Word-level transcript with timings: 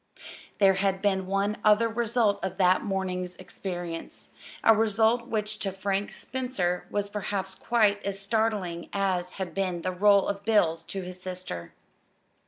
There 0.57 0.73
had 0.81 0.99
been 0.99 1.27
one 1.27 1.57
other 1.63 1.87
result 1.87 2.43
of 2.43 2.57
that 2.57 2.83
morning's 2.83 3.35
experience 3.35 4.31
a 4.63 4.75
result 4.75 5.27
which 5.27 5.59
to 5.59 5.71
Frank 5.71 6.11
Spencer 6.11 6.87
was 6.89 7.07
perhaps 7.07 7.53
quite 7.53 8.03
as 8.03 8.19
startling 8.19 8.89
as 8.93 9.33
had 9.33 9.53
been 9.53 9.83
the 9.83 9.91
roll 9.91 10.27
of 10.27 10.43
bills 10.43 10.81
to 10.85 11.03
his 11.03 11.21
sister. 11.21 11.73